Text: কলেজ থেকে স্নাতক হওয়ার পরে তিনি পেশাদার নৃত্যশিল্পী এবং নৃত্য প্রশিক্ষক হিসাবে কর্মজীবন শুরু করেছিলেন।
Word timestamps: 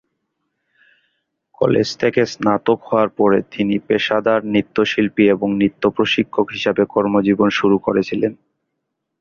কলেজ 1.61 1.87
থেকে 1.97 2.21
স্নাতক 2.25 2.79
হওয়ার 2.83 3.09
পরে 3.09 3.39
তিনি 3.51 3.75
পেশাদার 3.87 4.39
নৃত্যশিল্পী 4.45 5.23
এবং 5.29 5.47
নৃত্য 5.55 5.83
প্রশিক্ষক 5.89 6.47
হিসাবে 6.49 6.83
কর্মজীবন 6.85 7.49
শুরু 7.59 7.77
করেছিলেন। 7.77 8.33